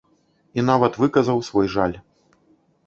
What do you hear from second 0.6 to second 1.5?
нават выказаў